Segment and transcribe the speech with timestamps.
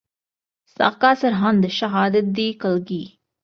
[0.79, 3.05] ਸਾਕਾ ਸਰਹੰਦ ਸ਼ਹਾਦਤ ਦੀ ਕਲਗੀ